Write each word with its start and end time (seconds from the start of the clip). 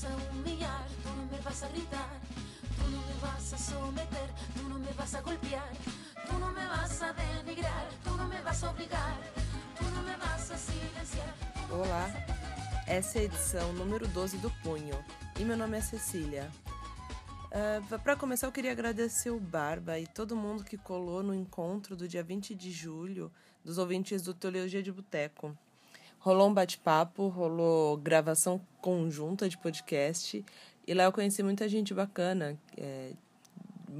vas 0.00 0.04
a 0.04 0.32
humillar, 0.32 0.86
tú 1.02 1.08
no 1.10 1.26
me 1.30 1.38
vas 1.42 1.62
a 1.62 1.68
gritar, 1.68 2.20
tú 2.76 2.90
no 2.90 3.00
me 3.06 3.20
vas 3.20 3.52
a 3.52 3.58
someter, 3.58 4.30
tú 4.54 4.68
no 4.68 4.78
me 4.78 4.92
vas 4.92 5.14
a 5.14 5.20
golpear, 5.20 5.72
tú 6.26 6.38
no 6.38 6.52
me 6.52 6.66
vas 6.66 7.02
a 7.02 7.12
denigrar, 7.12 7.88
tú 8.04 8.10
no 8.16 8.28
me 8.28 8.40
vas 8.40 8.64
a 8.64 8.70
obrigar, 8.70 9.18
tú 9.78 9.84
no 9.84 10.02
me 10.02 10.16
vas 10.16 10.50
a 10.50 10.56
silenciar. 10.56 11.34
Olá, 11.70 12.08
essa 12.86 13.18
é 13.18 13.22
a 13.22 13.24
edição 13.24 13.72
número 13.74 14.08
12 14.08 14.38
do 14.38 14.50
Punho 14.62 15.04
e 15.38 15.44
meu 15.44 15.56
nome 15.56 15.76
é 15.76 15.80
Cecília. 15.82 16.50
Uh, 17.52 17.98
para 17.98 18.16
começar, 18.16 18.46
eu 18.46 18.52
queria 18.52 18.72
agradecer 18.72 19.30
o 19.30 19.40
Barba 19.40 19.98
e 19.98 20.06
todo 20.06 20.36
mundo 20.36 20.64
que 20.64 20.78
colou 20.78 21.22
no 21.22 21.34
encontro 21.34 21.96
do 21.96 22.08
dia 22.08 22.22
20 22.22 22.54
de 22.54 22.70
julho 22.70 23.30
dos 23.64 23.76
ouvintes 23.76 24.22
do 24.22 24.32
Teologia 24.32 24.82
de 24.82 24.92
Boteco. 24.92 25.56
Rolou 26.20 26.48
um 26.48 26.54
bate-papo, 26.54 27.28
rolou 27.28 27.96
gravação 27.96 28.60
conjunta 28.80 29.48
de 29.48 29.58
podcast 29.58 30.44
e 30.86 30.94
lá 30.94 31.04
eu 31.04 31.12
conheci 31.12 31.42
muita 31.42 31.68
gente 31.68 31.94
bacana, 31.94 32.58
é, 32.76 33.12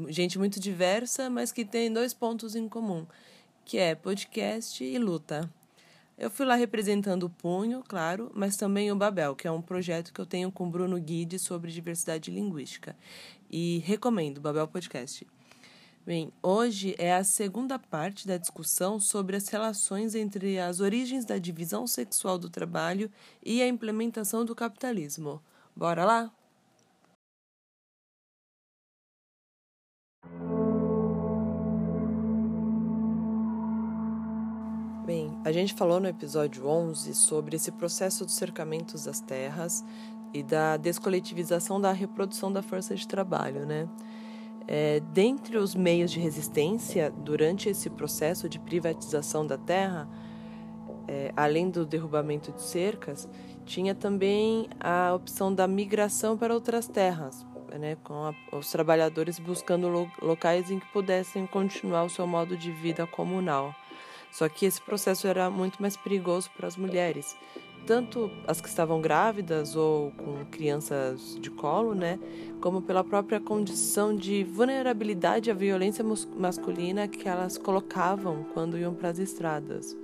gente 0.08 0.38
muito 0.38 0.60
diversa, 0.60 1.30
mas 1.30 1.50
que 1.50 1.64
tem 1.64 1.92
dois 1.92 2.12
pontos 2.12 2.54
em 2.54 2.68
comum, 2.68 3.06
que 3.64 3.78
é 3.78 3.94
podcast 3.94 4.84
e 4.84 4.98
luta. 4.98 5.50
Eu 6.18 6.30
fui 6.30 6.44
lá 6.44 6.54
representando 6.54 7.24
o 7.24 7.30
Punho, 7.30 7.82
claro, 7.88 8.30
mas 8.34 8.54
também 8.54 8.92
o 8.92 8.96
Babel, 8.96 9.34
que 9.34 9.48
é 9.48 9.50
um 9.50 9.62
projeto 9.62 10.12
que 10.12 10.20
eu 10.20 10.26
tenho 10.26 10.52
com 10.52 10.70
Bruno 10.70 11.00
Guide 11.00 11.38
sobre 11.38 11.72
diversidade 11.72 12.30
linguística. 12.30 12.94
E 13.50 13.78
recomendo 13.86 14.36
o 14.36 14.40
Babel 14.42 14.68
Podcast. 14.68 15.26
Bem, 16.04 16.32
hoje 16.42 16.94
é 16.98 17.14
a 17.14 17.22
segunda 17.22 17.78
parte 17.78 18.26
da 18.26 18.38
discussão 18.38 18.98
sobre 18.98 19.36
as 19.36 19.48
relações 19.48 20.14
entre 20.14 20.58
as 20.58 20.80
origens 20.80 21.26
da 21.26 21.36
divisão 21.36 21.86
sexual 21.86 22.38
do 22.38 22.48
trabalho 22.48 23.10
e 23.44 23.60
a 23.60 23.68
implementação 23.68 24.42
do 24.42 24.54
capitalismo. 24.54 25.42
Bora 25.76 26.06
lá? 26.06 26.32
Bem, 35.04 35.38
a 35.44 35.52
gente 35.52 35.74
falou 35.74 36.00
no 36.00 36.08
episódio 36.08 36.66
11 36.66 37.14
sobre 37.14 37.56
esse 37.56 37.70
processo 37.72 38.24
dos 38.24 38.36
cercamentos 38.36 39.04
das 39.04 39.20
terras 39.20 39.84
e 40.32 40.42
da 40.42 40.78
descoletivização 40.78 41.78
da 41.78 41.92
reprodução 41.92 42.50
da 42.50 42.62
força 42.62 42.94
de 42.94 43.06
trabalho, 43.06 43.66
né? 43.66 43.86
É, 44.72 45.00
dentre 45.12 45.58
os 45.58 45.74
meios 45.74 46.12
de 46.12 46.20
resistência 46.20 47.10
durante 47.10 47.68
esse 47.68 47.90
processo 47.90 48.48
de 48.48 48.56
privatização 48.60 49.44
da 49.44 49.58
terra, 49.58 50.08
é, 51.08 51.32
além 51.36 51.68
do 51.68 51.84
derrubamento 51.84 52.52
de 52.52 52.62
cercas, 52.62 53.28
tinha 53.66 53.96
também 53.96 54.68
a 54.78 55.12
opção 55.12 55.52
da 55.52 55.66
migração 55.66 56.38
para 56.38 56.54
outras 56.54 56.86
terras, 56.86 57.44
né, 57.80 57.96
com 58.04 58.14
a, 58.14 58.56
os 58.56 58.70
trabalhadores 58.70 59.40
buscando 59.40 59.88
lo, 59.88 60.08
locais 60.22 60.70
em 60.70 60.78
que 60.78 60.86
pudessem 60.92 61.48
continuar 61.48 62.04
o 62.04 62.08
seu 62.08 62.24
modo 62.24 62.56
de 62.56 62.70
vida 62.70 63.04
comunal. 63.08 63.74
Só 64.30 64.48
que 64.48 64.66
esse 64.66 64.80
processo 64.80 65.26
era 65.26 65.50
muito 65.50 65.82
mais 65.82 65.96
perigoso 65.96 66.48
para 66.56 66.68
as 66.68 66.76
mulheres, 66.76 67.36
tanto 67.86 68.30
as 68.46 68.60
que 68.60 68.68
estavam 68.68 69.00
grávidas 69.00 69.76
ou 69.76 70.10
com 70.12 70.44
crianças 70.50 71.36
de 71.40 71.50
colo, 71.50 71.94
né, 71.94 72.18
como 72.60 72.82
pela 72.82 73.02
própria 73.02 73.40
condição 73.40 74.14
de 74.14 74.44
vulnerabilidade 74.44 75.50
à 75.50 75.54
violência 75.54 76.04
masculina 76.36 77.08
que 77.08 77.28
elas 77.28 77.58
colocavam 77.58 78.44
quando 78.54 78.78
iam 78.78 78.94
para 78.94 79.10
as 79.10 79.18
estradas. 79.18 79.96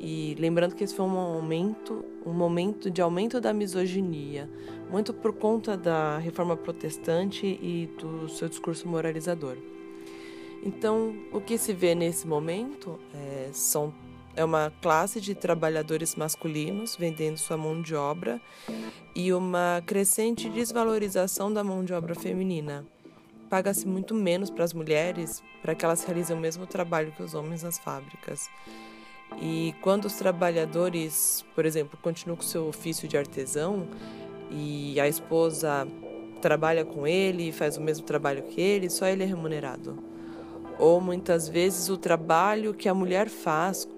E 0.00 0.36
lembrando 0.38 0.74
que 0.74 0.84
esse 0.84 0.94
foi 0.94 1.04
um 1.04 1.08
momento, 1.08 2.04
um 2.26 2.32
momento 2.32 2.90
de 2.90 3.00
aumento 3.00 3.40
da 3.40 3.52
misoginia, 3.52 4.50
muito 4.90 5.14
por 5.14 5.32
conta 5.32 5.76
da 5.76 6.18
reforma 6.18 6.56
protestante 6.56 7.46
e 7.46 7.88
do 7.98 8.28
seu 8.28 8.48
discurso 8.48 8.86
moralizador. 8.88 9.56
Então, 10.64 11.14
o 11.32 11.40
que 11.40 11.58
se 11.58 11.72
vê 11.72 11.94
nesse 11.94 12.26
momento 12.26 12.98
é, 13.14 13.50
são, 13.52 13.92
é 14.36 14.44
uma 14.44 14.72
classe 14.82 15.20
de 15.20 15.34
trabalhadores 15.34 16.16
masculinos 16.16 16.96
vendendo 16.96 17.38
sua 17.38 17.56
mão 17.56 17.80
de 17.80 17.94
obra 17.94 18.40
e 19.14 19.32
uma 19.32 19.82
crescente 19.86 20.48
desvalorização 20.48 21.52
da 21.52 21.62
mão 21.62 21.84
de 21.84 21.92
obra 21.92 22.14
feminina. 22.14 22.84
Paga-se 23.48 23.86
muito 23.86 24.14
menos 24.14 24.50
para 24.50 24.64
as 24.64 24.72
mulheres 24.72 25.42
para 25.62 25.74
que 25.74 25.84
elas 25.84 26.02
realizem 26.04 26.36
o 26.36 26.40
mesmo 26.40 26.66
trabalho 26.66 27.12
que 27.12 27.22
os 27.22 27.34
homens 27.34 27.62
nas 27.62 27.78
fábricas. 27.78 28.50
E 29.40 29.74
quando 29.80 30.06
os 30.06 30.14
trabalhadores, 30.14 31.44
por 31.54 31.64
exemplo, 31.64 31.98
continuam 32.00 32.36
com 32.36 32.42
seu 32.42 32.68
ofício 32.68 33.08
de 33.08 33.16
artesão 33.16 33.86
e 34.50 34.98
a 35.00 35.08
esposa 35.08 35.86
trabalha 36.40 36.84
com 36.84 37.06
ele, 37.06 37.52
faz 37.52 37.76
o 37.76 37.80
mesmo 37.80 38.04
trabalho 38.04 38.42
que 38.42 38.60
ele, 38.60 38.90
só 38.90 39.06
ele 39.06 39.22
é 39.22 39.26
remunerado. 39.26 39.98
Ou 40.78 41.00
muitas 41.00 41.48
vezes 41.48 41.88
o 41.88 41.96
trabalho 41.96 42.74
que 42.74 42.88
a 42.88 42.94
mulher 42.94 43.28
faz, 43.28 43.88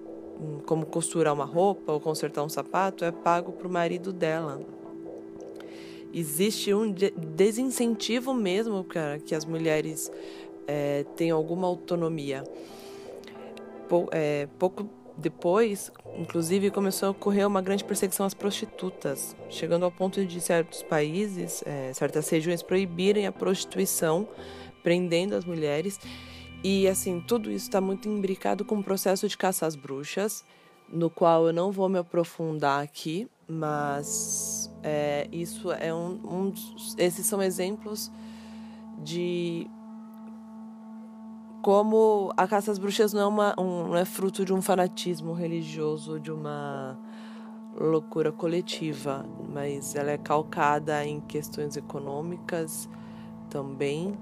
como 0.65 0.85
costurar 0.85 1.33
uma 1.33 1.45
roupa 1.45 1.91
ou 1.91 1.99
consertar 1.99 2.43
um 2.43 2.49
sapato, 2.49 3.03
é 3.05 3.11
pago 3.11 3.51
para 3.51 3.67
o 3.67 3.71
marido 3.71 4.11
dela. 4.13 4.61
Existe 6.13 6.73
um 6.73 6.91
desincentivo 6.91 8.33
mesmo 8.33 8.83
para 8.83 9.19
que 9.19 9.35
as 9.35 9.45
mulheres 9.45 10.11
é, 10.67 11.05
tenham 11.15 11.37
alguma 11.37 11.67
autonomia. 11.67 12.43
É, 14.11 14.47
pouco 14.57 14.89
depois, 15.17 15.91
inclusive, 16.15 16.69
começou 16.69 17.07
a 17.07 17.11
ocorrer 17.11 17.47
uma 17.47 17.61
grande 17.61 17.83
perseguição 17.83 18.25
às 18.25 18.35
prostitutas, 18.35 19.35
chegando 19.49 19.83
ao 19.83 19.91
ponto 19.91 20.23
de 20.23 20.39
certos 20.39 20.83
países, 20.83 21.63
é, 21.65 21.91
certas 21.93 22.29
regiões, 22.29 22.61
proibirem 22.61 23.25
a 23.25 23.31
prostituição, 23.31 24.27
prendendo 24.83 25.35
as 25.35 25.43
mulheres 25.43 25.99
e 26.69 26.85
assim, 26.85 27.21
tudo 27.21 27.49
isso 27.49 27.67
está 27.67 27.79
muito 27.79 28.09
imbricado 28.09 28.65
com 28.65 28.79
o 28.79 28.83
processo 28.83 29.25
de 29.25 29.37
caça 29.37 29.65
às 29.65 29.73
bruxas, 29.73 30.43
no 30.91 31.09
qual 31.09 31.47
eu 31.47 31.53
não 31.53 31.71
vou 31.71 31.87
me 31.87 31.97
aprofundar 31.97 32.83
aqui, 32.83 33.25
mas 33.47 34.69
é, 34.83 35.29
isso 35.31 35.71
é 35.71 35.93
um, 35.93 36.19
um 36.25 36.53
esses 36.97 37.25
são 37.25 37.41
exemplos 37.41 38.11
de 39.01 39.65
como 41.61 42.33
a 42.35 42.45
caça 42.45 42.69
às 42.69 42.77
bruxas 42.77 43.13
não 43.13 43.21
é, 43.21 43.25
uma, 43.27 43.55
um, 43.57 43.87
não 43.87 43.95
é 43.95 44.03
fruto 44.03 44.43
de 44.43 44.51
um 44.51 44.61
fanatismo 44.61 45.31
religioso, 45.31 46.19
de 46.19 46.33
uma 46.33 46.99
loucura 47.79 48.29
coletiva, 48.29 49.25
mas 49.53 49.95
ela 49.95 50.11
é 50.11 50.17
calcada 50.17 51.05
em 51.05 51.21
questões 51.21 51.77
econômicas 51.77 52.89
também 53.49 54.17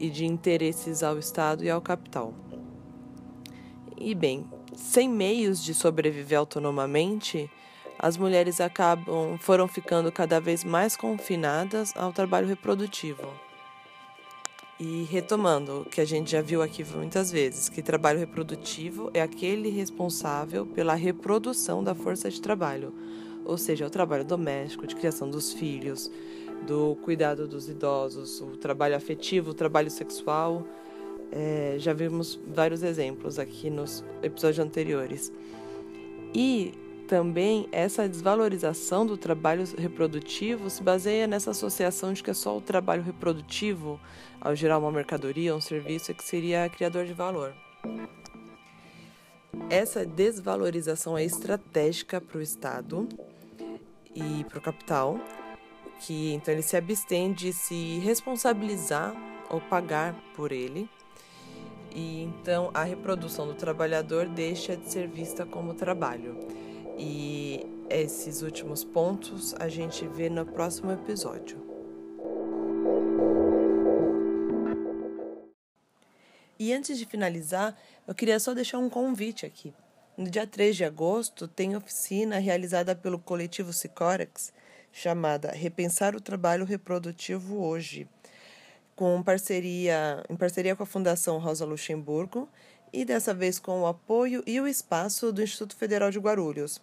e 0.00 0.08
de 0.08 0.24
interesses 0.24 1.02
ao 1.02 1.18
Estado 1.18 1.62
e 1.62 1.70
ao 1.70 1.80
capital. 1.80 2.34
E 3.96 4.14
bem, 4.14 4.46
sem 4.74 5.08
meios 5.08 5.62
de 5.62 5.74
sobreviver 5.74 6.38
autonomamente, 6.38 7.50
as 7.98 8.16
mulheres 8.16 8.60
acabam 8.62 9.36
foram 9.38 9.68
ficando 9.68 10.10
cada 10.10 10.40
vez 10.40 10.64
mais 10.64 10.96
confinadas 10.96 11.92
ao 11.94 12.12
trabalho 12.12 12.48
reprodutivo. 12.48 13.28
E 14.78 15.06
retomando 15.10 15.86
que 15.90 16.00
a 16.00 16.06
gente 16.06 16.30
já 16.30 16.40
viu 16.40 16.62
aqui 16.62 16.82
muitas 16.82 17.30
vezes, 17.30 17.68
que 17.68 17.82
trabalho 17.82 18.18
reprodutivo 18.18 19.10
é 19.12 19.20
aquele 19.20 19.68
responsável 19.68 20.64
pela 20.64 20.94
reprodução 20.94 21.84
da 21.84 21.94
força 21.94 22.30
de 22.30 22.40
trabalho, 22.40 22.94
ou 23.44 23.58
seja, 23.58 23.86
o 23.86 23.90
trabalho 23.90 24.24
doméstico, 24.24 24.86
de 24.86 24.96
criação 24.96 25.28
dos 25.28 25.52
filhos, 25.52 26.10
do 26.66 26.96
cuidado 27.02 27.46
dos 27.48 27.68
idosos, 27.68 28.40
o 28.40 28.56
trabalho 28.56 28.96
afetivo, 28.96 29.50
o 29.50 29.54
trabalho 29.54 29.90
sexual. 29.90 30.66
É, 31.32 31.76
já 31.78 31.92
vimos 31.92 32.40
vários 32.46 32.82
exemplos 32.82 33.38
aqui 33.38 33.70
nos 33.70 34.04
episódios 34.22 34.58
anteriores. 34.58 35.32
E 36.34 36.72
também 37.10 37.68
essa 37.72 38.08
desvalorização 38.08 39.04
do 39.04 39.16
trabalho 39.16 39.64
reprodutivo 39.76 40.70
se 40.70 40.80
baseia 40.80 41.26
nessa 41.26 41.50
associação 41.50 42.12
de 42.12 42.22
que 42.22 42.30
é 42.30 42.34
só 42.34 42.56
o 42.56 42.60
trabalho 42.60 43.02
reprodutivo, 43.02 44.00
ao 44.40 44.54
gerar 44.54 44.78
uma 44.78 44.92
mercadoria, 44.92 45.54
um 45.54 45.60
serviço, 45.60 46.12
é 46.12 46.14
que 46.14 46.22
seria 46.22 46.68
criador 46.68 47.04
de 47.04 47.12
valor. 47.12 47.52
Essa 49.68 50.06
desvalorização 50.06 51.18
é 51.18 51.24
estratégica 51.24 52.20
para 52.20 52.38
o 52.38 52.40
Estado 52.40 53.08
e 54.14 54.44
para 54.44 54.58
o 54.58 54.62
capital, 54.62 55.18
que 56.00 56.32
então 56.32 56.52
ele 56.52 56.62
se 56.62 56.76
abstém 56.76 57.32
de 57.32 57.52
se 57.52 57.98
responsabilizar 57.98 59.14
ou 59.48 59.60
pagar 59.60 60.14
por 60.34 60.50
ele. 60.52 60.88
E 61.94 62.22
então 62.22 62.70
a 62.72 62.84
reprodução 62.84 63.46
do 63.46 63.54
trabalhador 63.54 64.28
deixa 64.28 64.76
de 64.76 64.90
ser 64.90 65.08
vista 65.08 65.44
como 65.44 65.74
trabalho. 65.74 66.38
E 66.96 67.66
esses 67.88 68.42
últimos 68.42 68.84
pontos 68.84 69.54
a 69.58 69.68
gente 69.68 70.06
vê 70.06 70.30
no 70.30 70.46
próximo 70.46 70.92
episódio. 70.92 71.58
E 76.58 76.72
antes 76.72 76.98
de 76.98 77.06
finalizar, 77.06 77.76
eu 78.06 78.14
queria 78.14 78.38
só 78.38 78.52
deixar 78.52 78.78
um 78.78 78.90
convite 78.90 79.46
aqui. 79.46 79.72
No 80.16 80.28
dia 80.28 80.46
3 80.46 80.76
de 80.76 80.84
agosto, 80.84 81.48
tem 81.48 81.74
oficina 81.74 82.38
realizada 82.38 82.94
pelo 82.94 83.18
coletivo 83.18 83.72
Sicorex 83.72 84.52
chamada 84.92 85.50
Repensar 85.52 86.14
o 86.16 86.20
Trabalho 86.20 86.64
Reprodutivo 86.64 87.62
Hoje, 87.62 88.08
com 88.96 89.22
parceria, 89.22 90.24
em 90.28 90.36
parceria 90.36 90.76
com 90.76 90.82
a 90.82 90.86
Fundação 90.86 91.38
Rosa 91.38 91.64
Luxemburgo 91.64 92.48
e 92.92 93.04
dessa 93.04 93.32
vez 93.32 93.58
com 93.58 93.80
o 93.82 93.86
apoio 93.86 94.42
e 94.46 94.60
o 94.60 94.66
espaço 94.66 95.32
do 95.32 95.42
Instituto 95.42 95.76
Federal 95.76 96.10
de 96.10 96.18
Guarulhos. 96.18 96.80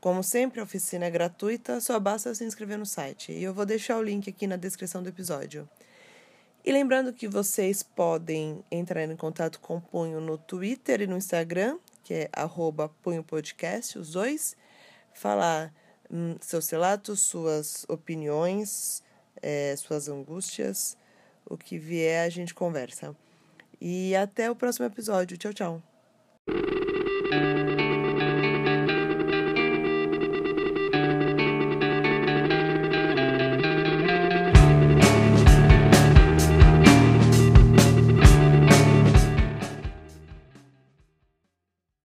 Como 0.00 0.22
sempre, 0.22 0.60
a 0.60 0.62
oficina 0.62 1.06
é 1.06 1.10
gratuita, 1.10 1.80
só 1.80 1.98
basta 1.98 2.32
se 2.34 2.44
inscrever 2.44 2.78
no 2.78 2.86
site. 2.86 3.32
E 3.32 3.42
eu 3.42 3.52
vou 3.52 3.66
deixar 3.66 3.98
o 3.98 4.02
link 4.02 4.30
aqui 4.30 4.46
na 4.46 4.56
descrição 4.56 5.02
do 5.02 5.08
episódio. 5.08 5.68
E 6.64 6.70
lembrando 6.70 7.12
que 7.12 7.26
vocês 7.26 7.82
podem 7.82 8.62
entrar 8.70 9.02
em 9.04 9.16
contato 9.16 9.58
com 9.58 9.78
o 9.78 9.80
Punho 9.80 10.20
no 10.20 10.38
Twitter 10.38 11.00
e 11.00 11.06
no 11.06 11.16
Instagram, 11.16 11.78
que 12.04 12.14
é 12.14 12.28
arroba 12.32 12.88
Punho 13.02 13.24
Podcast, 13.24 13.98
os 13.98 14.12
dois, 14.12 14.56
falar 15.12 15.72
seus 16.40 16.68
relatos, 16.70 17.20
suas 17.20 17.84
opiniões, 17.88 19.02
é, 19.42 19.74
suas 19.76 20.08
angústias, 20.08 20.96
o 21.44 21.56
que 21.56 21.78
vier 21.78 22.26
a 22.26 22.30
gente 22.30 22.54
conversa. 22.54 23.14
E 23.80 24.14
até 24.16 24.50
o 24.50 24.56
próximo 24.56 24.86
episódio. 24.86 25.36
Tchau, 25.36 25.52
tchau. 25.52 25.82